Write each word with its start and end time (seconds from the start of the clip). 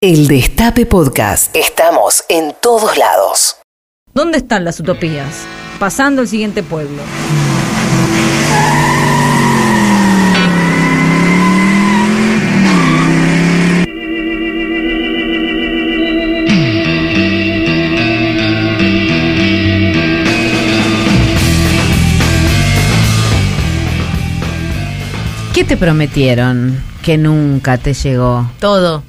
El 0.00 0.28
Destape 0.28 0.86
Podcast. 0.86 1.56
Estamos 1.56 2.22
en 2.28 2.54
todos 2.62 2.96
lados. 2.96 3.56
¿Dónde 4.14 4.38
están 4.38 4.64
las 4.64 4.78
utopías? 4.78 5.44
Pasando 5.80 6.22
el 6.22 6.28
siguiente 6.28 6.62
pueblo. 6.62 7.02
¿Qué 25.52 25.64
te 25.64 25.76
prometieron 25.76 26.84
que 27.02 27.18
nunca 27.18 27.78
te 27.78 27.94
llegó? 27.94 28.48
Todo. 28.60 29.07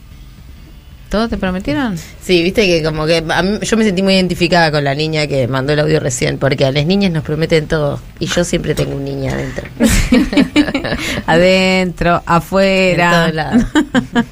¿Todo 1.10 1.28
te 1.28 1.38
prometieron? 1.38 1.98
Sí, 2.22 2.44
viste 2.44 2.68
que 2.68 2.84
como 2.84 3.08
que 3.08 3.24
a 3.28 3.42
mí- 3.42 3.58
yo 3.62 3.78
me 3.78 3.84
sentí 3.84 4.04
muy 4.04 4.14
identificada 4.14 4.72
con 4.72 4.84
la 4.84 4.94
niña 4.94 5.26
que 5.26 5.48
mandó 5.48 5.74
el 5.74 5.80
audio 5.80 6.00
recién, 6.00 6.38
porque 6.38 6.66
a 6.66 6.72
las 6.72 6.86
niñas 6.86 7.12
nos 7.12 7.24
prometen 7.24 7.66
todo 7.68 8.00
y 8.20 8.28
yo 8.28 8.44
siempre 8.44 8.76
tengo 8.76 8.96
un 8.96 9.04
niño 9.06 9.32
adentro. 9.34 9.68
Adentro, 11.26 12.18
En 12.18 12.22
afuera. 12.26 13.12
todos 13.22 13.34
lados. 13.34 13.64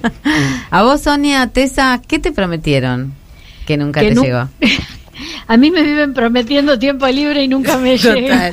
A 0.70 0.84
vos, 0.84 1.02
Sonia, 1.02 1.48
Tessa, 1.48 2.02
¿qué 2.08 2.20
te 2.20 2.32
prometieron 2.32 3.14
que 3.66 3.78
nunca 3.78 4.02
Que 4.02 4.10
te 4.10 4.16
nu- 4.16 4.24
llegó? 4.24 4.48
A 5.48 5.58
mí 5.58 5.72
me 5.72 5.82
viven 5.84 6.14
prometiendo 6.14 6.78
tiempo 6.78 7.08
libre 7.08 7.44
y 7.44 7.48
nunca 7.48 7.78
me 7.78 7.98
llega. 7.98 8.52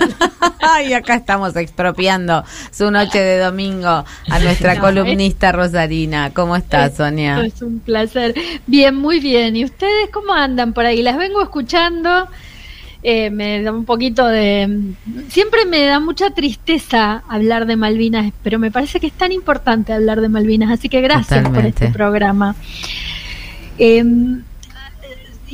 Ay, 0.61 0.93
acá 0.95 1.17
estamos 1.17 1.57
expropiando 1.57 2.45
su 2.71 2.91
noche 2.91 3.21
de 3.21 3.39
domingo 3.39 3.89
a 3.89 4.39
nuestra 4.41 4.75
No, 4.75 4.81
columnista 4.81 5.53
Rosarina. 5.53 6.33
¿Cómo 6.33 6.57
estás, 6.57 6.97
Sonia? 6.97 7.45
Es 7.45 7.63
un 7.63 7.81
placer. 7.81 8.35
Bien, 8.67 8.95
muy 8.95 9.21
bien. 9.21 9.57
¿Y 9.57 9.65
ustedes 9.65 10.11
cómo 10.13 10.33
andan 10.33 10.73
por 10.73 10.87
ahí? 10.87 11.03
Las 11.03 11.17
vengo 11.17 11.43
escuchando. 11.43 12.29
Eh, 13.07 13.29
me 13.29 13.63
da 13.63 13.71
un 13.71 13.85
poquito 13.85 14.27
de... 14.27 14.95
Siempre 15.29 15.67
me 15.67 15.85
da 15.85 16.01
mucha 16.01 16.31
tristeza 16.31 17.23
hablar 17.29 17.67
de 17.67 17.77
Malvinas, 17.77 18.33
pero 18.43 18.59
me 18.59 18.71
parece 18.71 18.99
que 18.99 19.07
es 19.07 19.13
tan 19.13 19.31
importante 19.31 19.93
hablar 19.93 20.23
de 20.23 20.31
Malvinas, 20.31 20.71
así 20.71 20.89
que 20.89 21.03
gracias 21.03 21.47
por 21.51 21.67
este 21.67 21.91
programa. 21.91 22.57
Eh, 23.79 24.03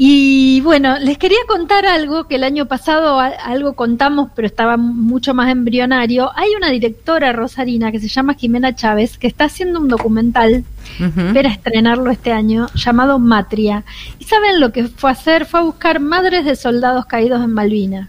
y 0.03 0.62
bueno, 0.62 0.98
les 0.98 1.19
quería 1.19 1.41
contar 1.47 1.84
algo 1.84 2.27
que 2.27 2.37
el 2.37 2.45
año 2.45 2.65
pasado 2.65 3.20
algo 3.20 3.75
contamos, 3.75 4.31
pero 4.34 4.47
estaba 4.47 4.79
mucho 4.79 5.34
más 5.34 5.51
embrionario. 5.51 6.31
Hay 6.37 6.55
una 6.57 6.70
directora 6.70 7.34
rosarina 7.34 7.92
que 7.92 8.01
se 8.01 8.09
llama 8.09 8.33
Jimena 8.33 8.75
Chávez 8.75 9.19
que 9.19 9.27
está 9.27 9.45
haciendo 9.45 9.79
un 9.79 9.89
documental, 9.89 10.65
Ujú. 10.98 11.20
espera 11.20 11.51
estrenarlo 11.51 12.11
este 12.11 12.33
año, 12.33 12.69
llamado 12.75 13.19
Matria. 13.19 13.84
¿Y 14.19 14.25
saben 14.25 14.59
lo 14.59 14.73
que 14.73 14.84
fue 14.84 15.11
a 15.11 15.12
hacer? 15.12 15.45
Fue 15.45 15.61
a 15.61 15.65
buscar 15.65 16.01
madres 16.01 16.47
de 16.47 16.57
soldados 16.57 17.05
caídos 17.05 17.45
en 17.45 17.53
Malvinas. 17.53 18.09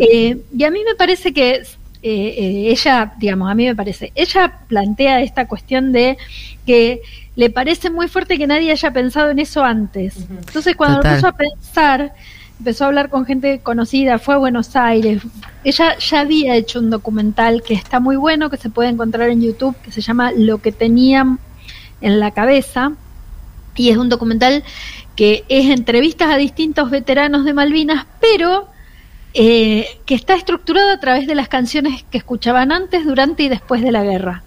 Eh, 0.00 0.38
y 0.52 0.64
a 0.64 0.72
mí 0.72 0.80
me 0.84 0.96
parece 0.96 1.32
que 1.32 1.52
eh, 1.54 1.64
eh, 2.02 2.70
ella, 2.72 3.12
digamos, 3.16 3.48
a 3.48 3.54
mí 3.54 3.64
me 3.64 3.76
parece, 3.76 4.10
ella 4.16 4.58
plantea 4.66 5.22
esta 5.22 5.46
cuestión 5.46 5.92
de 5.92 6.18
que 6.66 7.00
le 7.34 7.50
parece 7.50 7.90
muy 7.90 8.08
fuerte 8.08 8.38
que 8.38 8.46
nadie 8.46 8.72
haya 8.72 8.92
pensado 8.92 9.30
en 9.30 9.38
eso 9.38 9.64
antes. 9.64 10.16
Entonces, 10.28 10.76
cuando 10.76 10.98
Total. 10.98 11.12
empezó 11.12 11.28
a 11.28 11.36
pensar, 11.36 12.12
empezó 12.58 12.84
a 12.84 12.86
hablar 12.88 13.08
con 13.08 13.24
gente 13.24 13.60
conocida, 13.60 14.18
fue 14.18 14.34
a 14.34 14.38
Buenos 14.38 14.76
Aires. 14.76 15.22
Ella 15.64 15.96
ya 15.98 16.20
había 16.20 16.56
hecho 16.56 16.78
un 16.78 16.90
documental 16.90 17.62
que 17.62 17.74
está 17.74 18.00
muy 18.00 18.16
bueno, 18.16 18.50
que 18.50 18.58
se 18.58 18.70
puede 18.70 18.90
encontrar 18.90 19.30
en 19.30 19.40
YouTube, 19.40 19.76
que 19.82 19.92
se 19.92 20.02
llama 20.02 20.32
Lo 20.32 20.58
que 20.58 20.72
tenían 20.72 21.38
en 22.00 22.20
la 22.20 22.32
cabeza. 22.32 22.92
Y 23.74 23.88
es 23.88 23.96
un 23.96 24.10
documental 24.10 24.62
que 25.16 25.44
es 25.48 25.70
entrevistas 25.70 26.30
a 26.30 26.36
distintos 26.36 26.90
veteranos 26.90 27.44
de 27.46 27.54
Malvinas, 27.54 28.06
pero 28.20 28.68
eh, 29.34 29.86
que 30.04 30.14
está 30.14 30.34
estructurado 30.34 30.90
a 30.90 31.00
través 31.00 31.26
de 31.26 31.34
las 31.34 31.48
canciones 31.48 32.04
que 32.10 32.18
escuchaban 32.18 32.70
antes, 32.70 33.06
durante 33.06 33.42
y 33.44 33.48
después 33.48 33.80
de 33.82 33.90
la 33.90 34.02
guerra. 34.02 34.42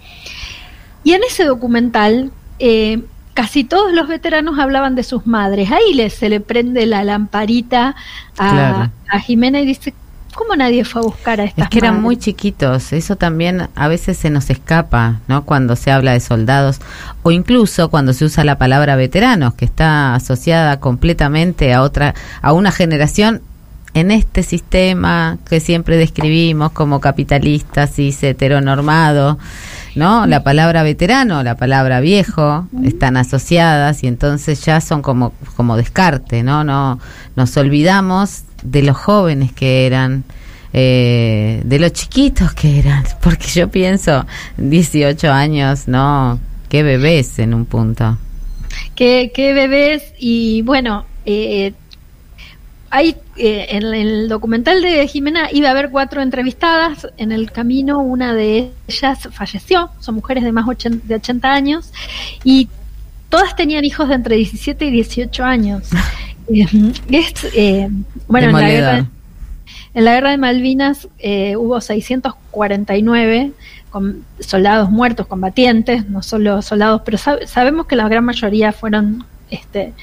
Y 1.03 1.13
en 1.13 1.23
ese 1.23 1.43
documental, 1.43 2.31
eh, 2.59 3.01
casi 3.33 3.63
todos 3.63 3.91
los 3.93 4.07
veteranos 4.07 4.57
hablaban 4.59 4.95
de 4.95 5.03
sus 5.03 5.27
madres. 5.27 5.71
Ahí 5.71 5.93
le, 5.93 6.09
se 6.09 6.29
le 6.29 6.39
prende 6.39 6.85
la 6.85 7.03
lamparita 7.03 7.95
a, 8.37 8.49
Claro. 8.51 8.91
a 9.09 9.19
Jimena 9.19 9.59
y 9.59 9.65
dice, 9.65 9.93
¿cómo 10.33 10.55
nadie 10.55 10.83
fue 10.85 11.01
a 11.01 11.05
buscar 11.05 11.41
a 11.41 11.45
estas 11.45 11.63
Es 11.65 11.69
que 11.69 11.77
eran 11.79 11.95
madres?". 11.95 12.03
muy 12.03 12.17
chiquitos, 12.17 12.93
eso 12.93 13.15
también 13.17 13.67
a 13.75 13.87
veces 13.87 14.17
se 14.17 14.29
nos 14.29 14.49
escapa, 14.49 15.19
¿no? 15.27 15.43
Cuando 15.45 15.75
se 15.75 15.91
habla 15.91 16.13
de 16.13 16.19
soldados 16.21 16.79
o 17.23 17.31
incluso 17.31 17.89
cuando 17.89 18.13
se 18.13 18.25
usa 18.25 18.43
la 18.43 18.57
palabra 18.57 18.95
veteranos, 18.95 19.53
que 19.53 19.65
está 19.65 20.15
asociada 20.15 20.79
completamente 20.79 21.73
a 21.73 21.81
otra 21.81 22.15
a 22.41 22.53
una 22.53 22.71
generación 22.71 23.41
en 23.93 24.11
este 24.11 24.43
sistema 24.43 25.37
que 25.49 25.61
siempre 25.61 25.95
describimos 25.95 26.73
como 26.73 26.99
capitalista, 26.99 27.87
cis, 27.87 28.21
heteronormado, 28.23 29.37
¿no? 29.95 30.25
La 30.27 30.43
palabra 30.43 30.83
veterano, 30.83 31.41
la 31.43 31.55
palabra 31.55 32.01
viejo 32.01 32.67
están 32.83 33.17
asociadas 33.17 34.03
y 34.03 34.07
entonces 34.07 34.63
ya 34.65 34.81
son 34.81 35.01
como 35.01 35.33
como 35.55 35.77
descarte, 35.77 36.43
¿no? 36.43 36.63
No 36.63 36.99
nos 37.35 37.55
olvidamos 37.57 38.43
de 38.63 38.83
los 38.83 38.97
jóvenes 38.97 39.53
que 39.53 39.85
eran 39.85 40.23
eh, 40.73 41.61
de 41.63 41.79
los 41.79 41.93
chiquitos 41.93 42.53
que 42.53 42.79
eran, 42.79 43.05
porque 43.21 43.47
yo 43.47 43.69
pienso 43.69 44.25
18 44.57 45.31
años, 45.31 45.87
no, 45.87 46.39
qué 46.67 46.83
bebés 46.83 47.39
en 47.39 47.53
un 47.53 47.65
punto. 47.65 48.17
qué, 48.95 49.31
qué 49.33 49.53
bebés 49.53 50.03
y 50.19 50.61
bueno 50.63 51.05
eh, 51.25 51.73
hay 52.95 53.17
eh, 53.35 53.67
en 53.71 53.83
el 53.93 54.29
documental 54.29 54.81
de 54.81 55.05
Jimena 55.07 55.49
iba 55.51 55.67
a 55.67 55.71
haber 55.71 55.89
cuatro 55.89 56.21
entrevistadas. 56.21 57.07
En 57.17 57.33
el 57.33 57.51
camino 57.51 57.99
una 57.99 58.33
de 58.33 58.71
ellas 58.87 59.27
falleció. 59.33 59.89
Son 59.99 60.15
mujeres 60.15 60.43
de 60.45 60.53
más 60.53 60.65
de 60.65 61.15
80 61.15 61.51
años. 61.53 61.91
Y 62.45 62.69
todas 63.29 63.53
tenían 63.55 63.83
hijos 63.83 64.07
de 64.07 64.15
entre 64.15 64.37
17 64.37 64.85
y 64.85 64.91
18 64.91 65.43
años. 65.43 65.89
Eh, 66.47 66.67
es, 67.09 67.33
eh, 67.55 67.89
bueno 68.27 68.49
en 68.49 68.53
la, 68.53 68.69
guerra, 68.69 69.05
en 69.95 70.05
la 70.05 70.13
guerra 70.13 70.29
de 70.29 70.37
Malvinas 70.37 71.07
eh, 71.17 71.55
hubo 71.55 71.81
649 71.81 73.51
con 73.89 74.23
soldados 74.39 74.91
muertos, 74.91 75.25
combatientes, 75.25 76.07
no 76.07 76.21
solo 76.21 76.61
soldados, 76.61 77.01
pero 77.03 77.17
sab- 77.17 77.47
sabemos 77.47 77.87
que 77.87 77.95
la 77.95 78.07
gran 78.07 78.23
mayoría 78.25 78.71
fueron 78.73 79.25
este, 79.49 79.93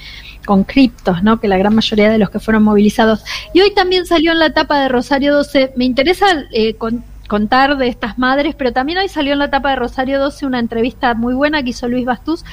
con 0.47 0.65
criptos, 0.65 1.23
¿no? 1.23 1.39
que 1.41 1.49
la 1.49 1.57
gran 1.59 1.75
mayoría 1.75 2.11
de 2.11 2.19
los 2.19 2.31
que 2.31 2.41
fueron 2.41 2.63
movilizados. 2.63 3.25
Y 3.55 3.61
hoy 3.61 3.73
también 3.75 4.07
salió 4.07 4.33
en 4.33 4.39
la 4.39 4.47
etapa 4.47 4.81
de 4.81 4.89
Rosario 4.89 5.35
12, 5.35 5.73
me 5.77 5.85
interesa 5.85 6.27
eh, 6.53 6.75
con- 6.75 7.05
contar 7.29 7.77
de 7.79 7.89
estas 7.89 8.19
madres, 8.19 8.55
pero 8.57 8.73
también 8.73 8.99
hoy 8.99 9.09
salió 9.09 9.33
en 9.33 9.39
la 9.39 9.47
etapa 9.47 9.71
de 9.71 9.77
Rosario 9.77 10.21
12 10.21 10.45
una 10.47 10.59
entrevista 10.59 11.15
muy 11.15 11.35
buena 11.35 11.63
que 11.63 11.71
hizo 11.71 11.89
Luis 11.89 12.05
Bastús 12.05 12.45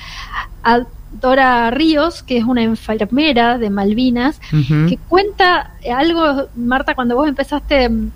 a 0.63 0.81
Dora 1.11 1.71
Ríos, 1.71 2.21
que 2.23 2.37
es 2.37 2.43
una 2.43 2.61
enfermera 2.61 3.57
de 3.57 3.69
Malvinas, 3.71 4.39
que 4.87 4.97
cuenta 5.09 5.71
algo, 5.93 6.47
Marta, 6.55 6.93
cuando 6.95 7.15
vos 7.15 7.27
empezaste 7.27 7.89
mm, 7.89 8.11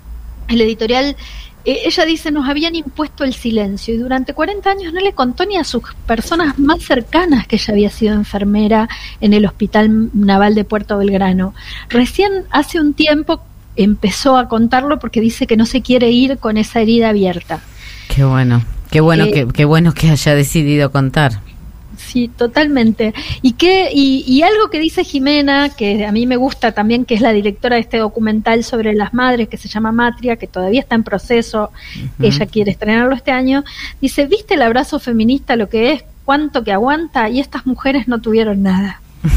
el 0.48 0.60
editorial, 0.60 1.16
eh, 1.64 1.82
ella 1.86 2.04
dice, 2.04 2.30
nos 2.30 2.48
habían 2.48 2.74
impuesto 2.74 3.24
el 3.24 3.34
silencio 3.34 3.94
y 3.94 3.96
durante 3.96 4.34
40 4.34 4.70
años 4.70 4.92
no 4.92 5.00
le 5.00 5.12
contó 5.12 5.46
ni 5.46 5.56
a 5.56 5.64
sus 5.64 5.82
personas 6.06 6.58
más 6.58 6.82
cercanas 6.82 7.46
que 7.46 7.56
ella 7.56 7.72
había 7.72 7.90
sido 7.90 8.14
enfermera 8.14 8.88
en 9.20 9.32
el 9.32 9.46
Hospital 9.46 10.10
Naval 10.12 10.54
de 10.54 10.64
Puerto 10.64 10.98
Belgrano. 10.98 11.54
Recién 11.88 12.44
hace 12.50 12.80
un 12.80 12.92
tiempo 12.94 13.40
empezó 13.76 14.36
a 14.36 14.48
contarlo 14.48 14.98
porque 14.98 15.20
dice 15.20 15.46
que 15.46 15.56
no 15.56 15.66
se 15.66 15.82
quiere 15.82 16.10
ir 16.10 16.38
con 16.38 16.56
esa 16.56 16.80
herida 16.80 17.08
abierta. 17.08 17.60
Qué 18.14 18.24
bueno, 18.24 18.62
qué 18.90 19.00
bueno 19.00 19.24
Eh, 19.24 19.32
que 19.32 19.46
qué 19.48 19.64
bueno 19.64 19.92
que 19.92 20.10
haya 20.10 20.34
decidido 20.34 20.92
contar. 20.92 21.40
Sí, 22.14 22.28
totalmente. 22.28 23.12
Y 23.42 23.54
que 23.54 23.90
y, 23.92 24.22
y 24.24 24.42
algo 24.42 24.70
que 24.70 24.78
dice 24.78 25.02
Jimena, 25.02 25.68
que 25.68 26.06
a 26.06 26.12
mí 26.12 26.26
me 26.28 26.36
gusta 26.36 26.70
también, 26.70 27.04
que 27.04 27.14
es 27.16 27.20
la 27.20 27.32
directora 27.32 27.74
de 27.74 27.80
este 27.80 27.96
documental 27.98 28.62
sobre 28.62 28.94
las 28.94 29.12
madres, 29.12 29.48
que 29.48 29.56
se 29.56 29.66
llama 29.68 29.90
Matria, 29.90 30.36
que 30.36 30.46
todavía 30.46 30.78
está 30.78 30.94
en 30.94 31.02
proceso, 31.02 31.72
ella 32.20 32.46
quiere 32.46 32.70
estrenarlo 32.70 33.16
este 33.16 33.32
año, 33.32 33.64
dice, 34.00 34.26
¿viste 34.26 34.54
el 34.54 34.62
abrazo 34.62 35.00
feminista 35.00 35.56
lo 35.56 35.68
que 35.68 35.90
es? 35.90 36.04
¿Cuánto 36.24 36.62
que 36.62 36.70
aguanta? 36.70 37.28
Y 37.28 37.40
estas 37.40 37.66
mujeres 37.66 38.06
no 38.06 38.20
tuvieron 38.20 38.62
nada. 38.62 39.00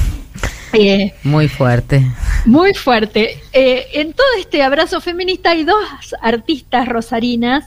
Eh, 0.74 1.14
Muy 1.24 1.48
fuerte. 1.48 2.06
muy 2.46 2.74
fuerte. 2.74 3.40
Eh, 3.54 3.88
en 3.94 4.12
todo 4.12 4.28
este 4.38 4.62
abrazo 4.62 5.00
feminista 5.00 5.52
hay 5.52 5.64
dos 5.64 6.14
artistas 6.22 6.88
rosarinas. 6.90 7.64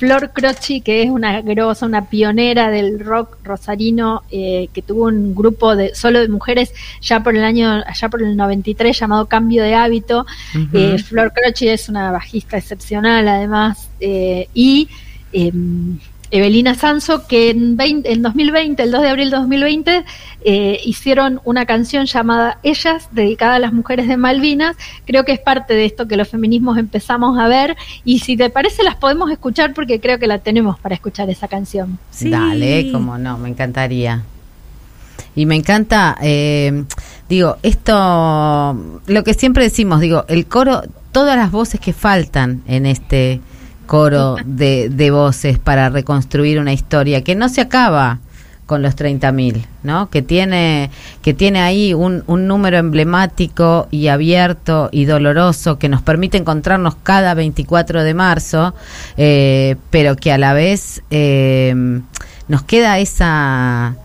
Flor 0.00 0.30
Croci, 0.32 0.80
que 0.80 1.02
es 1.02 1.10
una 1.10 1.42
grosa, 1.42 1.84
una 1.84 2.08
pionera 2.08 2.70
del 2.70 3.00
rock 3.00 3.36
rosarino, 3.44 4.22
eh, 4.30 4.70
que 4.72 4.80
tuvo 4.80 5.04
un 5.08 5.34
grupo 5.34 5.76
de 5.76 5.94
solo 5.94 6.20
de 6.20 6.28
mujeres 6.28 6.72
ya 7.02 7.22
por 7.22 7.36
el 7.36 7.44
año, 7.44 7.82
allá 7.86 8.08
por 8.08 8.22
el 8.22 8.34
93, 8.34 8.98
llamado 8.98 9.26
Cambio 9.26 9.62
de 9.62 9.74
Hábito. 9.74 10.24
Eh, 10.72 10.96
Flor 10.96 11.34
Croci 11.34 11.68
es 11.68 11.90
una 11.90 12.10
bajista 12.12 12.56
excepcional, 12.56 13.28
además, 13.28 13.90
eh, 14.00 14.48
y 14.54 14.88
eh, 15.34 15.52
Evelina 16.30 16.74
Sanso, 16.74 17.26
que 17.26 17.50
en, 17.50 17.76
20 17.76 18.12
en 18.12 18.22
2020, 18.22 18.82
el 18.82 18.90
2 18.90 19.02
de 19.02 19.08
abril 19.08 19.30
de 19.30 19.36
2020, 19.36 20.04
eh, 20.42 20.80
hicieron 20.84 21.40
una 21.44 21.66
canción 21.66 22.06
llamada 22.06 22.58
Ellas, 22.62 23.08
dedicada 23.12 23.56
a 23.56 23.58
las 23.58 23.72
mujeres 23.72 24.08
de 24.08 24.16
Malvinas. 24.16 24.76
Creo 25.06 25.24
que 25.24 25.32
es 25.32 25.40
parte 25.40 25.74
de 25.74 25.84
esto 25.84 26.06
que 26.06 26.16
los 26.16 26.28
feminismos 26.28 26.78
empezamos 26.78 27.38
a 27.38 27.48
ver. 27.48 27.76
Y 28.04 28.20
si 28.20 28.36
te 28.36 28.48
parece, 28.50 28.82
las 28.82 28.96
podemos 28.96 29.30
escuchar 29.30 29.74
porque 29.74 30.00
creo 30.00 30.18
que 30.18 30.26
la 30.26 30.38
tenemos 30.38 30.78
para 30.78 30.94
escuchar 30.94 31.28
esa 31.30 31.48
canción. 31.48 31.98
Dale, 32.20 32.90
como 32.92 33.18
no, 33.18 33.36
me 33.38 33.48
encantaría. 33.48 34.22
Y 35.34 35.46
me 35.46 35.54
encanta, 35.54 36.16
eh, 36.20 36.84
digo, 37.28 37.56
esto, 37.62 38.76
lo 39.06 39.24
que 39.24 39.34
siempre 39.34 39.64
decimos, 39.64 40.00
digo, 40.00 40.24
el 40.28 40.46
coro, 40.46 40.82
todas 41.12 41.36
las 41.36 41.50
voces 41.50 41.80
que 41.80 41.92
faltan 41.92 42.62
en 42.66 42.86
este 42.86 43.40
coro 43.90 44.36
de, 44.44 44.88
de 44.88 45.10
voces 45.10 45.58
para 45.58 45.88
reconstruir 45.88 46.60
una 46.60 46.72
historia 46.72 47.24
que 47.24 47.34
no 47.34 47.48
se 47.48 47.60
acaba 47.60 48.20
con 48.64 48.82
los 48.82 48.94
30.000, 48.94 49.66
¿no? 49.82 50.10
Que 50.10 50.22
tiene 50.22 50.92
que 51.22 51.34
tiene 51.34 51.60
ahí 51.60 51.92
un, 51.92 52.22
un, 52.28 52.46
número 52.46 52.78
emblemático 52.78 53.88
y 53.90 54.06
abierto 54.06 54.90
y 54.92 55.06
doloroso 55.06 55.80
que 55.80 55.88
nos 55.88 56.02
permite 56.02 56.38
encontrarnos 56.38 56.94
cada 57.02 57.34
24 57.34 58.04
de 58.04 58.14
marzo, 58.14 58.74
eh, 59.16 59.74
pero 59.90 60.14
que 60.14 60.30
a 60.30 60.38
la 60.38 60.52
vez 60.52 61.02
eh, 61.10 61.74
nos 62.46 62.62
queda 62.62 63.00
esa 63.00 63.96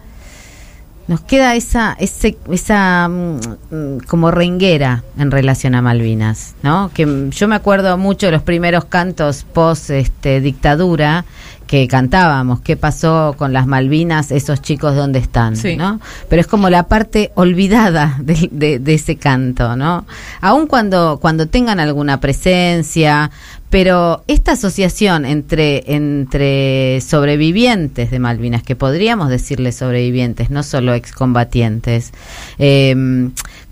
nos 1.08 1.22
queda 1.22 1.56
esa 1.56 1.96
ese, 2.00 2.38
esa 2.52 3.08
mm, 3.08 4.00
como 4.08 4.32
renguera 4.32 5.04
en 5.18 5.32
relación 5.32 5.76
a 5.76 5.82
Malvinas, 5.82 6.56
¿no? 6.64 6.92
Que 6.94 7.30
yo 7.32 7.48
me 7.48 7.56
acuerdo 7.56 7.98
mucho 7.98 8.28
de 8.28 8.32
los 8.32 8.42
primeros 8.42 8.86
cantos 8.86 9.46
post 9.54 9.92
este 9.92 10.42
dictadura 10.42 11.26
que 11.68 11.88
cantábamos, 11.88 12.62
qué 12.62 12.78
pasó 12.78 13.36
con 13.38 13.52
las 13.52 13.66
Malvinas, 13.66 14.32
esos 14.32 14.62
chicos 14.62 14.96
dónde 14.96 15.20
están, 15.20 15.56
¿no? 15.78 16.00
Pero 16.30 16.40
es 16.40 16.48
como 16.48 16.70
la 16.70 16.84
parte 16.84 17.32
olvidada 17.36 18.18
de, 18.22 18.50
de, 18.52 18.80
de, 18.80 18.94
ese 18.94 19.16
canto, 19.16 19.76
¿no? 19.76 20.06
Aun 20.42 20.68
cuando, 20.68 21.18
cuando 21.20 21.48
tengan 21.48 21.80
alguna 21.80 22.20
presencia, 22.20 23.32
pero 23.70 24.24
esta 24.28 24.54
asociación 24.54 25.26
entre, 25.26 25.84
entre 25.94 27.02
sobrevivientes 27.02 28.12
de 28.12 28.20
Malvinas, 28.20 28.64
que 28.64 28.76
podríamos 28.76 29.30
decirle 29.30 29.72
sobrevivientes, 29.72 30.50
no 30.50 30.64
solo 30.64 30.94
excombatientes, 30.94 32.14
eh, 32.60 32.96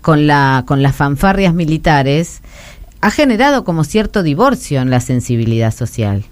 con, 0.00 0.26
la, 0.26 0.64
con 0.66 0.82
las 0.82 0.94
fanfarrias 0.94 1.54
militares, 1.54 2.42
ha 3.00 3.10
generado 3.10 3.64
como 3.64 3.84
cierto 3.84 4.22
divorcio 4.22 4.80
en 4.80 4.90
la 4.90 5.00
sensibilidad 5.00 5.74
social. 5.74 6.24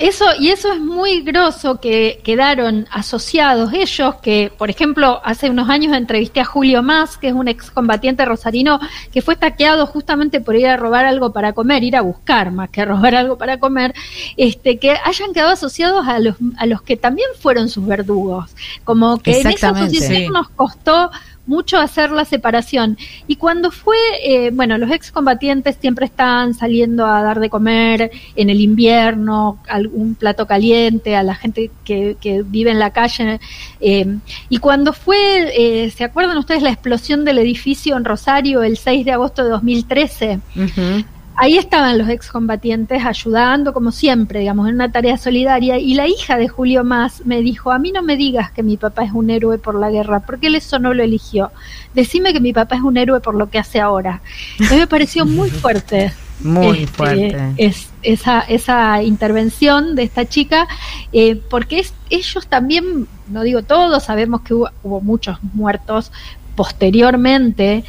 Eso, 0.00 0.24
y 0.38 0.48
eso 0.48 0.72
es 0.72 0.80
muy 0.80 1.20
groso 1.20 1.78
que 1.78 2.22
quedaron 2.24 2.86
asociados 2.90 3.70
ellos, 3.74 4.14
que 4.22 4.50
por 4.56 4.70
ejemplo 4.70 5.20
hace 5.22 5.50
unos 5.50 5.68
años 5.68 5.94
entrevisté 5.94 6.40
a 6.40 6.46
Julio 6.46 6.82
Más, 6.82 7.18
que 7.18 7.28
es 7.28 7.34
un 7.34 7.48
excombatiente 7.48 8.24
rosarino, 8.24 8.80
que 9.12 9.20
fue 9.20 9.36
taqueado 9.36 9.86
justamente 9.86 10.40
por 10.40 10.56
ir 10.56 10.68
a 10.68 10.78
robar 10.78 11.04
algo 11.04 11.34
para 11.34 11.52
comer, 11.52 11.84
ir 11.84 11.96
a 11.96 12.00
buscar 12.00 12.50
más 12.50 12.70
que 12.70 12.82
robar 12.86 13.14
algo 13.14 13.36
para 13.36 13.60
comer, 13.60 13.92
este, 14.38 14.78
que 14.78 14.96
hayan 15.04 15.34
quedado 15.34 15.50
asociados 15.50 16.08
a 16.08 16.18
los, 16.18 16.36
a 16.56 16.64
los 16.64 16.80
que 16.80 16.96
también 16.96 17.28
fueron 17.38 17.68
sus 17.68 17.84
verdugos. 17.84 18.50
Como 18.84 19.18
que 19.18 19.42
en 19.42 19.48
esa 19.48 19.68
asociación 19.68 20.16
sí. 20.16 20.28
nos 20.30 20.48
costó 20.48 21.10
mucho 21.50 21.78
hacer 21.78 22.12
la 22.12 22.24
separación. 22.24 22.96
Y 23.26 23.34
cuando 23.34 23.72
fue, 23.72 23.96
eh, 24.22 24.50
bueno, 24.52 24.78
los 24.78 24.92
excombatientes 24.92 25.76
siempre 25.80 26.06
están 26.06 26.54
saliendo 26.54 27.04
a 27.04 27.22
dar 27.22 27.40
de 27.40 27.50
comer 27.50 28.12
en 28.36 28.50
el 28.50 28.60
invierno, 28.60 29.58
algún 29.68 30.14
plato 30.14 30.46
caliente 30.46 31.16
a 31.16 31.24
la 31.24 31.34
gente 31.34 31.72
que, 31.84 32.16
que 32.20 32.44
vive 32.44 32.70
en 32.70 32.78
la 32.78 32.92
calle. 32.92 33.40
Eh, 33.80 34.06
y 34.48 34.58
cuando 34.58 34.92
fue, 34.92 35.50
eh, 35.56 35.90
¿se 35.90 36.04
acuerdan 36.04 36.38
ustedes 36.38 36.62
la 36.62 36.70
explosión 36.70 37.24
del 37.24 37.38
edificio 37.38 37.96
en 37.96 38.04
Rosario 38.04 38.62
el 38.62 38.76
6 38.76 39.04
de 39.04 39.10
agosto 39.10 39.42
de 39.42 39.50
2013? 39.50 40.38
Uh 40.54 41.19
ahí 41.40 41.56
estaban 41.56 41.96
los 41.96 42.08
excombatientes 42.10 43.02
ayudando, 43.04 43.72
como 43.72 43.92
siempre, 43.92 44.40
digamos, 44.40 44.68
en 44.68 44.74
una 44.74 44.92
tarea 44.92 45.16
solidaria. 45.16 45.78
Y 45.78 45.94
la 45.94 46.06
hija 46.06 46.36
de 46.36 46.48
Julio 46.48 46.84
Más 46.84 47.24
me 47.24 47.40
dijo: 47.40 47.72
A 47.72 47.78
mí 47.78 47.92
no 47.92 48.02
me 48.02 48.16
digas 48.16 48.50
que 48.50 48.62
mi 48.62 48.76
papá 48.76 49.04
es 49.04 49.12
un 49.12 49.30
héroe 49.30 49.58
por 49.58 49.74
la 49.74 49.90
guerra, 49.90 50.20
porque 50.20 50.48
él 50.48 50.54
eso 50.54 50.78
no 50.78 50.92
lo 50.92 51.02
eligió. 51.02 51.50
Decime 51.94 52.34
que 52.34 52.40
mi 52.40 52.52
papá 52.52 52.76
es 52.76 52.82
un 52.82 52.98
héroe 52.98 53.20
por 53.20 53.34
lo 53.34 53.48
que 53.48 53.58
hace 53.58 53.80
ahora. 53.80 54.20
A 54.60 54.72
mí 54.72 54.78
me 54.78 54.86
pareció 54.86 55.24
muy 55.24 55.50
fuerte. 55.62 56.12
Muy 56.40 56.84
este, 56.84 56.86
fuerte. 56.86 57.54
Es, 57.56 57.88
esa, 58.02 58.40
esa 58.40 59.02
intervención 59.02 59.94
de 59.94 60.02
esta 60.02 60.26
chica, 60.26 60.68
eh, 61.12 61.40
porque 61.48 61.80
es, 61.80 61.94
ellos 62.10 62.46
también, 62.46 63.08
no 63.28 63.42
digo 63.42 63.62
todos, 63.62 64.04
sabemos 64.04 64.42
que 64.42 64.54
hubo, 64.54 64.70
hubo 64.82 65.00
muchos 65.00 65.38
muertos 65.54 66.12
posteriormente 66.54 67.84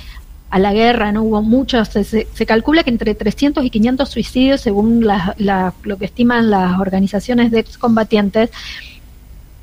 a 0.52 0.60
la 0.60 0.74
guerra, 0.74 1.14
no 1.14 1.24
hubo 1.24 1.42
muchos, 1.42 1.88
se, 1.88 2.04
se, 2.04 2.46
calcula 2.46 2.84
que 2.84 2.90
entre 2.90 3.16
300 3.16 3.64
y 3.64 3.70
500 3.70 4.10
suicidios 4.10 4.60
según 4.60 5.06
la, 5.06 5.34
la, 5.38 5.74
lo 5.84 5.98
que 5.98 6.06
estiman 6.06 6.52
las 6.52 6.78
organizaciones 6.78 7.52
de 7.52 7.60
excombatientes, 7.60 8.50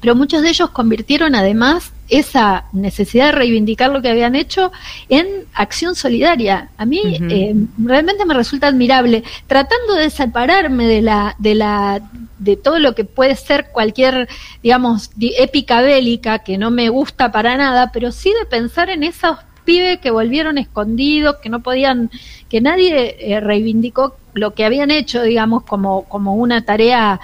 pero 0.00 0.14
muchos 0.14 0.43
de 0.43 0.49
ellos 0.49 0.70
convirtieron 0.70 1.35
además 1.35 1.93
esa 2.08 2.64
necesidad 2.73 3.26
de 3.26 3.32
reivindicar 3.32 3.90
lo 3.90 4.00
que 4.00 4.08
habían 4.08 4.35
hecho 4.35 4.73
en 5.11 5.26
acción 5.52 5.94
solidaria. 5.94 6.70
A 6.79 6.87
mí 6.87 7.00
uh 7.05 7.08
-huh. 7.08 7.32
eh, 7.32 7.55
realmente 7.79 8.25
me 8.25 8.32
resulta 8.32 8.69
admirable, 8.69 9.25
tratando 9.46 9.94
de 9.94 10.08
separarme 10.08 10.87
de 10.87 11.02
la, 11.02 11.35
de 11.38 11.55
la, 11.55 12.00
de 12.38 12.56
todo 12.56 12.79
lo 12.79 12.94
que 12.94 13.05
puede 13.05 13.37
ser 13.37 13.70
cualquier, 13.73 14.29
digamos, 14.62 15.11
épica 15.20 15.82
bélica 15.82 16.38
que 16.38 16.56
no 16.56 16.70
me 16.70 16.88
gusta 16.88 17.31
para 17.31 17.56
nada, 17.56 17.90
pero 17.93 18.11
sí 18.11 18.32
de 18.40 18.46
pensar 18.46 18.88
en 18.88 19.02
esos 19.02 19.37
pibes 19.69 19.99
que 19.99 20.11
volvieron 20.11 20.56
escondidos, 20.56 21.37
que 21.43 21.50
no 21.50 21.61
podían, 21.61 22.11
que 22.49 22.62
nadie 22.62 23.17
eh, 23.20 23.38
reivindicó 23.38 24.17
lo 24.32 24.55
que 24.55 24.65
habían 24.65 24.91
hecho, 24.91 25.23
digamos, 25.23 25.62
como, 25.65 26.05
como 26.05 26.37
una 26.37 26.65
tarea 26.65 27.20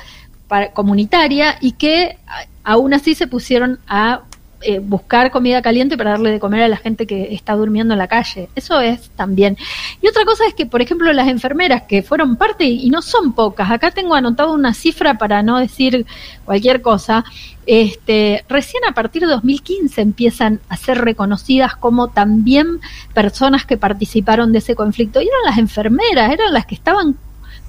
para, 0.47 0.73
comunitaria 0.73 1.57
y 1.63 1.73
que 1.73 2.19
aún 2.63 2.93
así 2.93 3.15
se 3.15 3.27
pusieron 3.27 3.81
a 3.89 4.25
eh, 4.65 4.79
buscar 4.79 5.31
comida 5.31 5.63
caliente 5.63 5.97
para 5.97 6.11
darle 6.11 6.31
de 6.31 6.41
comer 6.41 6.63
a 6.63 6.69
la 6.69 6.77
gente 6.77 7.07
que 7.07 7.35
está 7.35 7.55
durmiendo 7.55 7.95
en 7.95 7.99
la 7.99 8.09
calle. 8.09 8.49
Eso 8.55 8.81
es 8.81 9.11
también. 9.11 9.57
Y 10.01 10.09
otra 10.09 10.25
cosa 10.25 10.47
es 10.47 10.55
que, 10.55 10.67
por 10.67 10.81
ejemplo, 10.81 11.13
las 11.13 11.29
enfermeras 11.29 11.83
que 11.83 12.03
fueron 12.03 12.37
parte, 12.37 12.65
y 12.65 12.89
no 12.91 13.03
son 13.03 13.35
pocas, 13.35 13.71
acá 13.71 13.91
tengo 13.91 14.15
anotado 14.15 14.53
una 14.53 14.75
cifra 14.75 15.19
para 15.19 15.43
no 15.43 15.59
decir 15.59 16.07
cualquier 16.45 16.83
cosa, 16.83 17.25
este, 17.67 18.45
recién 18.49 18.83
a 18.89 18.93
partir 18.93 19.23
de 19.23 19.29
2015 19.29 20.01
empiezan 20.01 20.61
a 20.69 20.77
ser 20.77 20.99
reconocidas 20.99 21.77
como 21.77 22.09
también 22.09 22.81
personas 23.13 23.65
que 23.67 23.77
participaron 23.77 24.53
de 24.53 24.59
ese 24.59 24.75
conflicto. 24.75 25.21
Y 25.21 25.27
eran 25.27 25.45
las 25.45 25.59
enfermeras, 25.59 26.33
eran 26.33 26.53
las 26.53 26.67
que 26.67 26.75
estaban 26.75 27.17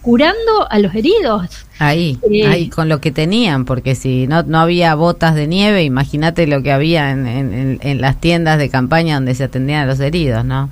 curando 0.05 0.69
a 0.69 0.77
los 0.77 0.93
heridos. 0.93 1.65
Ahí, 1.79 2.19
eh, 2.31 2.45
ahí 2.45 2.69
con 2.69 2.89
lo 2.89 3.01
que 3.01 3.11
tenían, 3.11 3.65
porque 3.65 3.95
si 3.95 4.27
no, 4.27 4.43
no 4.43 4.59
había 4.59 4.93
botas 4.93 5.33
de 5.33 5.47
nieve, 5.47 5.81
imagínate 5.83 6.45
lo 6.45 6.61
que 6.61 6.71
había 6.71 7.09
en, 7.09 7.25
en, 7.25 7.79
en, 7.81 8.01
las 8.01 8.21
tiendas 8.21 8.59
de 8.59 8.69
campaña 8.69 9.15
donde 9.15 9.33
se 9.33 9.45
atendían 9.45 9.81
a 9.81 9.85
los 9.87 9.99
heridos, 9.99 10.45
¿no? 10.45 10.69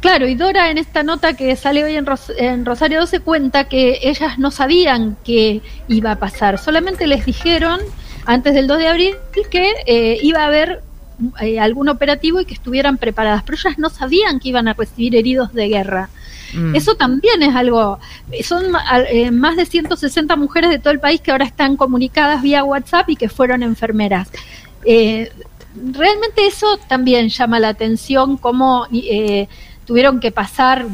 Claro, 0.00 0.28
y 0.28 0.36
Dora 0.36 0.70
en 0.70 0.78
esta 0.78 1.02
nota 1.02 1.34
que 1.34 1.56
sale 1.56 1.82
hoy 1.82 1.96
en, 1.96 2.06
Ros 2.06 2.32
en 2.38 2.64
Rosario 2.64 3.00
12 3.00 3.18
cuenta 3.18 3.64
que 3.64 3.98
ellas 4.02 4.38
no 4.38 4.52
sabían 4.52 5.16
qué 5.24 5.60
iba 5.88 6.12
a 6.12 6.16
pasar, 6.20 6.56
solamente 6.56 7.08
les 7.08 7.26
dijeron 7.26 7.80
antes 8.26 8.54
del 8.54 8.68
2 8.68 8.78
de 8.78 8.86
abril 8.86 9.14
que 9.50 9.72
eh, 9.86 10.18
iba 10.22 10.44
a 10.44 10.46
haber 10.46 10.82
eh, 11.40 11.60
algún 11.60 11.88
operativo 11.88 12.40
y 12.40 12.44
que 12.44 12.54
estuvieran 12.54 12.98
preparadas, 12.98 13.42
pero 13.42 13.58
ellas 13.58 13.78
no 13.78 13.90
sabían 13.90 14.40
que 14.40 14.48
iban 14.48 14.68
a 14.68 14.74
recibir 14.74 15.16
heridos 15.16 15.52
de 15.52 15.68
guerra. 15.68 16.10
Mm. 16.54 16.74
Eso 16.76 16.94
también 16.94 17.42
es 17.42 17.54
algo, 17.54 17.98
son 18.42 18.64
eh, 19.08 19.30
más 19.30 19.56
de 19.56 19.66
160 19.66 20.36
mujeres 20.36 20.70
de 20.70 20.78
todo 20.78 20.92
el 20.92 21.00
país 21.00 21.20
que 21.20 21.30
ahora 21.30 21.44
están 21.44 21.76
comunicadas 21.76 22.42
vía 22.42 22.64
WhatsApp 22.64 23.08
y 23.10 23.16
que 23.16 23.28
fueron 23.28 23.62
enfermeras. 23.62 24.30
Eh, 24.84 25.30
realmente 25.74 26.46
eso 26.46 26.78
también 26.88 27.28
llama 27.28 27.60
la 27.60 27.68
atención, 27.68 28.36
cómo 28.36 28.86
eh, 28.92 29.48
tuvieron 29.86 30.20
que 30.20 30.30
pasar 30.30 30.86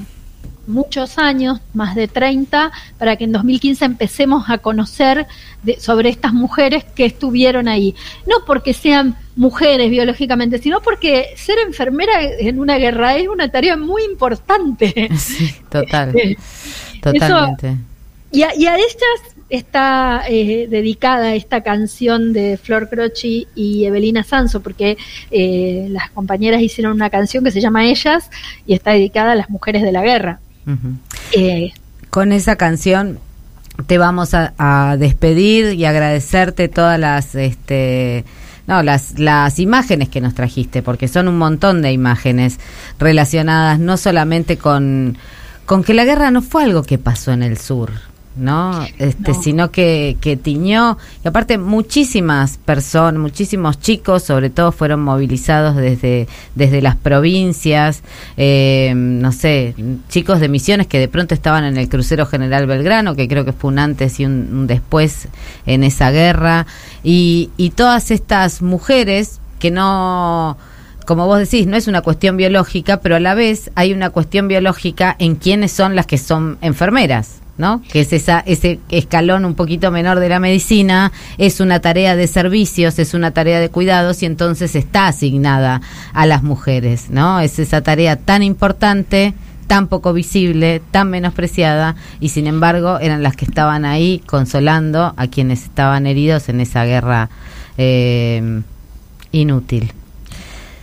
muchos 0.66 1.18
años, 1.18 1.61
más 1.73 1.94
de 1.94 2.08
30, 2.08 2.70
para 2.99 3.16
que 3.16 3.25
en 3.25 3.32
2015 3.32 3.85
empecemos 3.87 4.50
a 4.50 4.58
conocer 4.58 5.26
de, 5.62 5.80
sobre 5.80 6.11
estas 6.11 6.35
mujeres 6.35 6.85
que 6.85 7.06
estuvieron 7.06 7.68
ahí. 7.68 7.94
No 8.26 8.44
porque 8.47 8.75
sean 8.75 9.16
mujeres 9.38 9.88
biológicamente, 9.88 10.59
sino 10.59 10.83
porque 10.83 11.28
ser 11.37 11.59
enfermera 11.61 12.25
en 12.25 12.59
una 12.59 12.76
guerra 12.76 13.16
es 13.16 13.28
una 13.28 13.49
tarea 13.50 13.76
muy 13.76 14.02
importante. 14.02 15.09
Sí, 15.18 15.54
total. 15.71 16.12
Totalmente. 17.00 17.68
Eso, 17.68 17.78
y, 18.33 18.42
a, 18.42 18.54
y 18.57 18.66
a 18.66 18.76
ellas 18.76 19.37
está 19.49 20.25
eh, 20.28 20.66
dedicada 20.68 21.35
esta 21.35 21.62
canción 21.62 22.33
de 22.33 22.59
Flor 22.59 22.88
Croci 22.88 23.47
y 23.54 23.85
Evelina 23.85 24.25
Sanso, 24.25 24.61
porque 24.61 24.99
eh, 25.30 25.87
las 25.90 26.11
compañeras 26.11 26.61
hicieron 26.61 26.92
una 26.92 27.09
canción 27.09 27.45
que 27.45 27.52
se 27.52 27.61
llama 27.61 27.87
Ellas 27.87 28.30
y 28.66 28.75
está 28.75 28.90
dedicada 28.90 29.33
a 29.33 29.37
las 29.37 29.50
mujeres 29.50 29.83
de 29.83 29.92
la 29.92 30.02
guerra. 30.02 30.40
Uh 30.66 30.71
-huh. 30.71 30.97
eh, 31.37 31.73
Con 32.11 32.33
esa 32.33 32.57
canción 32.57 33.21
te 33.87 33.99
vamos 33.99 34.35
a, 34.35 34.52
a 34.59 34.97
despedir 34.99 35.75
y 35.75 35.85
agradecerte 35.85 36.68
todas 36.68 36.99
las 36.99 37.37
este 37.37 38.25
no, 38.68 38.82
las, 38.82 39.18
las 39.18 39.58
imágenes 39.58 40.10
que 40.10 40.20
nos 40.20 40.34
trajiste, 40.34 40.82
porque 40.82 41.08
son 41.08 41.26
un 41.26 41.38
montón 41.38 41.80
de 41.80 41.90
imágenes 41.90 42.60
relacionadas 42.98 43.80
no 43.80 43.96
solamente 43.96 44.58
con, 44.58 45.16
con 45.64 45.82
que 45.82 45.94
la 45.94 46.04
guerra 46.04 46.30
no 46.30 46.42
fue 46.42 46.64
algo 46.64 46.82
que 46.82 46.98
pasó 46.98 47.32
en 47.32 47.42
el 47.42 47.56
sur, 47.56 47.90
¿no? 48.37 48.87
Este, 48.99 49.35
sino 49.35 49.70
que, 49.70 50.16
que 50.20 50.37
tiñó, 50.37 50.97
y 51.25 51.28
aparte 51.28 51.58
muchísimas 51.58 52.58
personas, 52.58 53.20
muchísimos 53.20 53.80
chicos, 53.80 54.23
sobre 54.23 54.50
todo, 54.50 54.73
fueron 54.73 55.00
movilizados 55.00 55.76
desde, 55.76 56.28
desde 56.54 56.80
las 56.80 56.97
provincias, 56.97 58.02
eh, 58.37 58.92
no 58.94 59.32
sé, 59.32 59.75
chicos 60.08 60.40
de 60.40 60.49
misiones 60.49 60.87
que 60.87 60.99
de 60.99 61.08
pronto 61.08 61.35
estaban 61.35 61.64
en 61.64 61.76
el 61.76 61.88
crucero 61.88 62.26
General 62.26 62.66
Belgrano, 62.66 63.16
que 63.16 63.28
creo 63.28 63.44
que 63.44 63.52
fue 63.52 63.70
un 63.73 63.78
antes 63.78 64.20
y 64.20 64.25
un, 64.25 64.49
un 64.52 64.66
después 64.66 65.28
en 65.66 65.85
esa 65.85 66.11
guerra, 66.11 66.66
y, 67.02 67.50
y 67.56 67.70
todas 67.70 68.11
estas 68.11 68.62
mujeres 68.62 69.40
que 69.58 69.70
no 69.70 70.56
como 71.08 71.25
vos 71.25 71.38
decís, 71.38 71.66
no 71.66 71.78
es 71.78 71.88
una 71.88 72.02
cuestión 72.02 72.37
biológica, 72.37 73.00
pero 73.00 73.16
a 73.16 73.20
la 73.20 73.35
vez 73.35 73.70
hay 73.75 73.94
una 73.94 74.11
cuestión 74.11 74.47
biológica 74.47 75.16
en 75.18 75.37
quiénes 75.37 75.73
son 75.73 75.97
las 75.97 76.04
que 76.04 76.18
son 76.18 76.58
enfermeras. 76.61 77.40
¿No? 77.58 77.82
que 77.92 78.00
es 78.00 78.12
esa, 78.12 78.40
ese 78.40 78.78
escalón 78.88 79.44
un 79.44 79.54
poquito 79.54 79.90
menor 79.90 80.20
de 80.20 80.28
la 80.28 80.40
medicina, 80.40 81.12
es 81.36 81.60
una 81.60 81.80
tarea 81.80 82.16
de 82.16 82.26
servicios, 82.26 82.98
es 82.98 83.14
una 83.14 83.32
tarea 83.32 83.60
de 83.60 83.68
cuidados 83.68 84.22
y 84.22 84.26
entonces 84.26 84.74
está 84.76 85.08
asignada 85.08 85.82
a 86.14 86.26
las 86.26 86.42
mujeres, 86.42 87.10
¿no? 87.10 87.40
Es 87.40 87.58
esa 87.58 87.82
tarea 87.82 88.16
tan 88.16 88.42
importante, 88.42 89.34
tan 89.66 89.88
poco 89.88 90.12
visible, 90.12 90.80
tan 90.92 91.10
menospreciada 91.10 91.96
y 92.20 92.30
sin 92.30 92.46
embargo 92.46 92.98
eran 93.00 93.22
las 93.22 93.36
que 93.36 93.44
estaban 93.44 93.84
ahí 93.84 94.22
consolando 94.24 95.12
a 95.16 95.26
quienes 95.26 95.64
estaban 95.64 96.06
heridos 96.06 96.48
en 96.48 96.60
esa 96.60 96.84
guerra 96.84 97.28
eh, 97.76 98.62
inútil. 99.32 99.92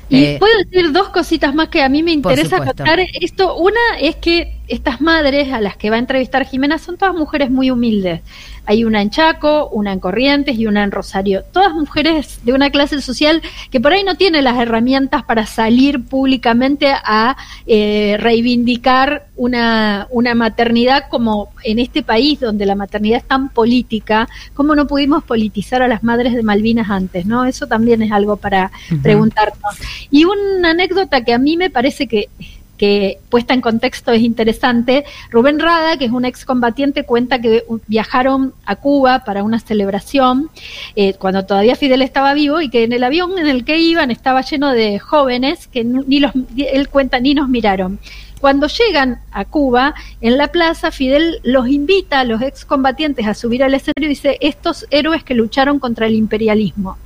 Y 0.10 0.24
Eh, 0.24 0.38
puedo 0.39 0.53
decir 0.60 0.91
dos 0.91 1.10
cositas 1.10 1.55
más 1.55 1.70
que 1.70 1.82
a 1.82 1.89
mí 1.89 2.03
me 2.03 2.12
interesa 2.12 2.58
contar 2.63 3.00
esto. 3.22 3.55
Una 3.55 3.79
es 4.00 4.15
que 4.17 4.55
estas 4.67 5.01
madres 5.01 5.51
a 5.53 5.62
las 5.62 5.77
que 5.77 5.89
va 5.89 5.98
a 5.98 6.00
entrevistar 6.00 6.45
Jimena 6.45 6.77
son 6.77 6.98
todas 6.98 7.15
mujeres 7.15 7.50
muy 7.50 7.72
humildes. 7.72 8.22
Hay 8.67 8.84
una 8.84 9.01
en 9.01 9.12
Chaco, 9.12 9.69
una 9.69 9.93
en 9.93 10.00
Corrientes 10.00 10.57
y 10.57 10.65
una 10.65 10.84
en 10.84 10.91
Rosario. 10.91 11.43
Todas 11.51 11.74
mujeres 11.74 12.39
de 12.43 12.53
una 12.53 12.72
clase 12.72 13.00
social 13.01 13.41
que 13.69 13.79
por 13.79 13.93
ahí 13.93 14.03
no 14.03 14.15
tiene 14.15 14.41
las 14.41 14.57
herramientas 14.57 15.24
para 15.24 15.45
salir 15.45 16.03
públicamente 16.03 16.88
a 16.91 17.38
eh, 17.67 18.17
reivindicar 18.19 19.27
una, 19.36 20.07
una 20.10 20.34
maternidad 20.34 21.05
como 21.10 21.50
en 21.63 21.77
este 21.77 22.01
país 22.01 22.39
donde 22.39 22.65
la 22.65 22.75
maternidad 22.75 23.19
es 23.19 23.27
tan 23.27 23.50
política, 23.50 24.27
¿cómo 24.55 24.75
no 24.75 24.88
pudimos 24.88 25.24
politizar 25.24 25.84
a 25.84 25.88
las 25.88 26.03
madres 26.03 26.34
de 26.34 26.41
Malvinas 26.41 26.89
antes? 26.89 27.25
¿no? 27.25 27.45
Eso 27.45 27.67
también 27.67 28.01
es 28.01 28.12
algo 28.12 28.38
para 28.38 28.72
preguntarnos. 29.03 29.75
Y 30.10 30.25
una 30.25 30.72
anécdota 30.72 31.24
que 31.24 31.34
a 31.34 31.38
mí 31.38 31.55
me 31.55 31.69
parece 31.69 32.07
que 32.07 32.29
que 32.77 33.20
puesta 33.29 33.53
en 33.53 33.62
contexto 33.62 34.12
es 34.12 34.22
interesante. 34.22 35.05
Rubén 35.29 35.60
Rada, 35.60 35.98
que 35.98 36.05
es 36.05 36.12
un 36.12 36.25
excombatiente, 36.25 37.03
cuenta 37.03 37.39
que 37.39 37.63
viajaron 37.88 38.53
a 38.65 38.75
Cuba 38.75 39.24
para 39.24 39.44
una 39.44 39.60
celebración 39.60 40.50
eh, 40.96 41.13
cuando 41.13 41.46
todavía 41.46 41.75
Fidel 41.75 42.01
estaba 42.01 42.34
vivo 42.34 42.62
y 42.62 42.70
que 42.70 42.84
en 42.84 42.94
el 42.94 43.03
avión 43.03 43.38
en 43.38 43.48
el 43.48 43.65
que 43.65 43.79
iban 43.79 44.12
estaba 44.12 44.41
lleno 44.41 44.72
de 44.72 45.00
jóvenes 45.00 45.67
que 45.67 45.84
ni 45.84 46.20
los, 46.20 46.32
él 46.58 46.89
cuenta 46.89 47.20
ni 47.20 47.34
nos 47.34 47.50
miraron. 47.50 48.00
Cuando 48.39 48.68
llegan 48.68 49.20
a 49.32 49.46
Cuba, 49.46 49.96
en 50.22 50.38
la 50.38 50.50
plaza, 50.50 50.92
Fidel 50.92 51.39
los 51.44 51.68
invita 51.68 52.20
a 52.20 52.24
los 52.25 52.42
excombatientes 52.42 53.25
a 53.25 53.34
subir 53.34 53.63
al 53.63 53.74
escenario 53.74 54.08
y 54.08 54.10
dice, 54.10 54.38
estos 54.42 54.86
héroes 54.92 55.24
que 55.24 55.34
lucharon 55.34 55.80
contra 55.80 56.08
el 56.08 56.15
imperialismo. 56.15 56.98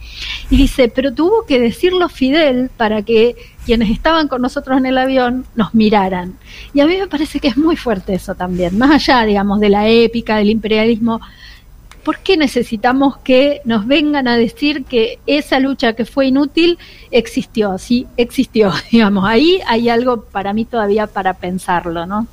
Y 0.50 0.58
dice, 0.58 0.92
pero 0.94 1.14
tuvo 1.14 1.46
que 1.46 1.60
decirlo 1.60 2.10
Fidel 2.10 2.70
para 2.76 3.04
que 3.04 3.36
quienes 3.66 3.92
estaban 3.92 4.28
con 4.28 4.42
nosotros 4.42 4.78
en 4.78 4.88
el 4.88 4.98
avión 4.98 5.46
nos 5.56 5.74
miraran. 5.76 6.34
Y 6.74 6.80
a 6.80 6.88
mí 6.88 6.98
me 6.98 7.08
parece 7.08 7.40
que 7.40 7.50
es 7.50 7.58
muy 7.58 7.76
fuerte 7.76 8.16
eso 8.16 8.36
también, 8.36 8.78
más 8.78 8.92
allá, 8.92 9.24
digamos, 9.26 9.60
de 9.60 9.70
la 9.70 9.88
épica, 9.88 10.38
del 10.38 10.50
imperialismo. 10.50 11.22
¿Por 12.04 12.20
qué 12.20 12.38
necesitamos 12.38 13.18
que 13.18 13.62
nos 13.66 13.86
vengan 13.86 14.28
a 14.28 14.38
decir 14.38 14.86
que 14.86 15.20
esa 15.26 15.60
lucha 15.60 15.94
que 15.94 16.06
fue 16.06 16.28
inútil 16.28 16.78
existió? 17.12 17.78
Sí, 17.78 18.08
existió, 18.18 18.72
digamos. 18.92 19.26
Ahí 19.26 19.60
hay 19.68 19.90
algo 19.90 20.24
para 20.26 20.54
mí 20.54 20.66
todavía 20.66 21.08
para 21.08 21.34
pensarlo, 21.36 22.06
¿no? 22.06 22.28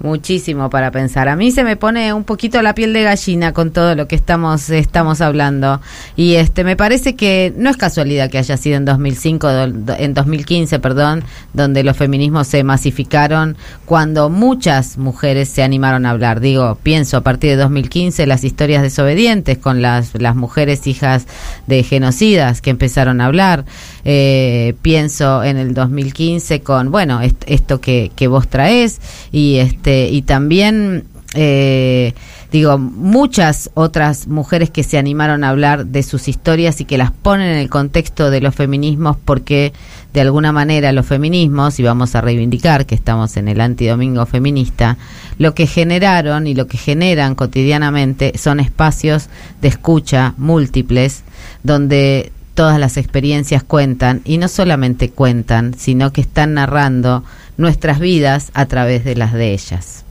Muchísimo 0.00 0.70
para 0.70 0.90
pensar. 0.90 1.28
A 1.28 1.36
mí 1.36 1.52
se 1.52 1.62
me 1.62 1.76
pone 1.76 2.12
un 2.12 2.24
poquito 2.24 2.60
la 2.62 2.74
piel 2.74 2.92
de 2.92 3.04
gallina 3.04 3.52
con 3.52 3.70
todo 3.70 3.94
lo 3.94 4.08
que 4.08 4.16
estamos 4.16 4.68
estamos 4.68 5.20
hablando 5.20 5.80
y 6.16 6.34
este 6.34 6.64
me 6.64 6.76
parece 6.76 7.14
que 7.14 7.54
no 7.56 7.70
es 7.70 7.76
casualidad 7.76 8.28
que 8.28 8.36
haya 8.38 8.56
sido 8.56 8.76
en 8.76 8.84
2005 8.84 9.48
do- 9.50 9.94
en 9.96 10.12
2015, 10.12 10.80
perdón, 10.80 11.22
donde 11.54 11.84
los 11.84 11.96
feminismos 11.96 12.48
se 12.48 12.64
masificaron 12.64 13.56
cuando 13.86 14.28
muchas 14.30 14.98
mujeres 14.98 15.48
se 15.48 15.62
animaron 15.62 16.06
a 16.06 16.10
hablar. 16.10 16.40
Digo, 16.40 16.76
pienso 16.82 17.16
a 17.16 17.20
partir 17.22 17.50
de 17.50 17.56
2015 17.56 18.26
las 18.26 18.42
historias 18.42 18.82
desobedientes 18.82 19.58
con 19.58 19.80
las 19.80 20.10
las 20.20 20.34
mujeres 20.34 20.86
hijas 20.88 21.26
de 21.68 21.84
genocidas 21.84 22.60
que 22.60 22.70
empezaron 22.70 23.20
a 23.20 23.26
hablar. 23.26 23.64
Eh, 24.04 24.74
pienso 24.82 25.42
en 25.42 25.56
el 25.56 25.72
2015 25.72 26.60
con 26.60 26.90
bueno, 26.90 27.20
est- 27.22 27.42
esto 27.46 27.80
que 27.80 28.10
que 28.14 28.26
vos 28.28 28.48
traes 28.48 29.00
y 29.32 29.56
este 29.56 30.08
y 30.10 30.22
también 30.22 31.04
eh, 31.36 32.12
digo 32.52 32.78
muchas 32.78 33.70
otras 33.74 34.28
mujeres 34.28 34.70
que 34.70 34.82
se 34.84 34.98
animaron 34.98 35.42
a 35.42 35.48
hablar 35.48 35.86
de 35.86 36.02
sus 36.04 36.28
historias 36.28 36.80
y 36.80 36.84
que 36.84 36.98
las 36.98 37.10
ponen 37.10 37.48
en 37.50 37.58
el 37.58 37.68
contexto 37.70 38.30
de 38.30 38.40
los 38.40 38.54
feminismos 38.54 39.16
porque 39.24 39.72
de 40.12 40.20
alguna 40.20 40.52
manera 40.52 40.92
los 40.92 41.06
feminismos 41.06 41.80
y 41.80 41.82
vamos 41.82 42.14
a 42.14 42.20
reivindicar 42.20 42.86
que 42.86 42.94
estamos 42.94 43.36
en 43.36 43.48
el 43.48 43.60
antidomingo 43.60 44.26
feminista 44.26 44.96
lo 45.38 45.54
que 45.54 45.66
generaron 45.66 46.46
y 46.46 46.54
lo 46.54 46.68
que 46.68 46.76
generan 46.78 47.34
cotidianamente 47.34 48.38
son 48.38 48.60
espacios 48.60 49.28
de 49.60 49.68
escucha 49.68 50.34
múltiples 50.36 51.24
donde 51.64 52.30
todas 52.54 52.78
las 52.78 52.96
experiencias 52.96 53.62
cuentan 53.62 54.22
y 54.24 54.38
no 54.38 54.48
solamente 54.48 55.10
cuentan, 55.10 55.74
sino 55.74 56.12
que 56.12 56.20
están 56.20 56.54
narrando 56.54 57.24
nuestras 57.56 57.98
vidas 57.98 58.50
a 58.54 58.66
través 58.66 59.04
de 59.04 59.16
las 59.16 59.32
de 59.32 59.52
ellas. 59.52 60.04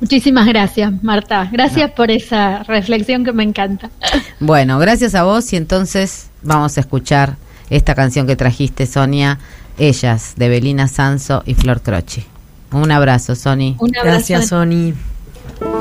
Muchísimas 0.00 0.46
gracias, 0.46 1.02
Marta. 1.02 1.48
Gracias 1.52 1.90
por 1.90 2.10
esa 2.10 2.62
reflexión 2.62 3.24
que 3.24 3.32
me 3.32 3.42
encanta. 3.42 3.90
Bueno, 4.40 4.78
gracias 4.78 5.14
a 5.14 5.24
vos 5.24 5.52
y 5.52 5.56
entonces 5.56 6.30
vamos 6.42 6.78
a 6.78 6.80
escuchar 6.80 7.36
esta 7.68 7.94
canción 7.94 8.26
que 8.26 8.36
trajiste, 8.36 8.86
Sonia, 8.86 9.38
Ellas, 9.78 10.32
de 10.36 10.48
Belina 10.48 10.88
Sanso 10.88 11.42
y 11.44 11.52
Flor 11.52 11.82
Croci. 11.82 12.24
Un 12.72 12.90
abrazo, 12.90 13.34
Sony. 13.34 13.76
Un 13.78 13.94
abrazo. 13.96 14.06
Gracias, 14.06 14.48
Sony. 14.48 14.94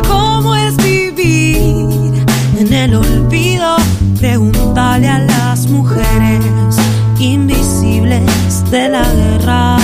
¿Cómo 0.08 0.56
es 0.56 0.76
vivir 0.76 1.79
en 2.70 2.76
el 2.76 2.96
olvido? 2.96 3.78
Pregúntale 4.20 5.08
a 5.08 5.20
las 5.20 5.68
mujeres 5.68 6.78
invisibles 7.20 8.70
de 8.70 8.90
la 8.90 9.04
guerra. 9.04 9.78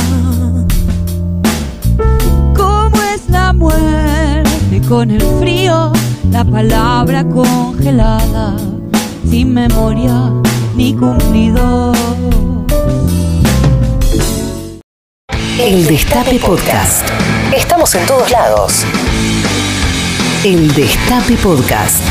¿Cómo 2.56 2.96
es 3.14 3.30
la 3.30 3.54
muerte 3.54 4.82
con 4.88 5.12
el 5.12 5.22
frío? 5.40 5.92
La 6.32 6.44
palabra 6.44 7.24
congelada, 7.24 8.56
sin 9.30 9.54
memoria 9.54 10.32
ni 10.76 10.94
cumplido. 10.94 11.94
El 15.60 15.88
Destape 15.88 16.40
Podcast. 16.40 17.08
Estamos 17.56 17.96
en 17.96 18.06
todos 18.06 18.30
lados. 18.30 18.84
El 20.44 20.74
Destape 20.74 21.38
Podcast. 21.38 22.02